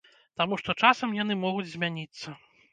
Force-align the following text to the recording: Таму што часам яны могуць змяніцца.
Таму 0.41 0.57
што 0.61 0.75
часам 0.85 1.15
яны 1.21 1.39
могуць 1.45 1.69
змяніцца. 1.77 2.39